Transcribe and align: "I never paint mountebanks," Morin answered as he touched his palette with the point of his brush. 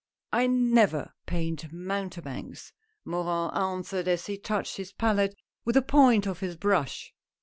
"I 0.41 0.47
never 0.47 1.13
paint 1.27 1.71
mountebanks," 1.71 2.73
Morin 3.05 3.53
answered 3.55 4.07
as 4.07 4.25
he 4.25 4.35
touched 4.35 4.77
his 4.77 4.91
palette 4.91 5.35
with 5.63 5.75
the 5.75 5.83
point 5.83 6.25
of 6.25 6.39
his 6.39 6.57
brush. 6.57 7.13